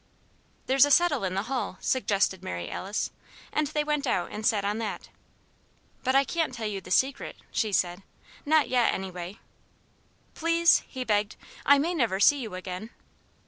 "There's 0.65 0.83
a 0.85 0.89
settle 0.89 1.23
in 1.23 1.35
the 1.35 1.43
hall," 1.43 1.77
suggested 1.79 2.41
Mary 2.41 2.71
Alice. 2.71 3.11
And 3.53 3.67
they 3.67 3.83
went 3.83 4.07
out 4.07 4.31
and 4.31 4.43
sat 4.43 4.65
on 4.65 4.79
that. 4.79 5.09
"But 6.03 6.15
I 6.15 6.23
can't 6.23 6.55
tell 6.55 6.65
you 6.65 6.81
the 6.81 6.89
Secret," 6.89 7.35
she 7.51 7.71
said. 7.71 8.01
"Not 8.43 8.67
yet, 8.67 8.95
anyway." 8.95 9.37
"Please!" 10.33 10.81
he 10.87 11.03
begged. 11.03 11.35
"I 11.67 11.77
may 11.77 11.93
never 11.93 12.19
see 12.19 12.39
you 12.41 12.55
again." 12.55 12.89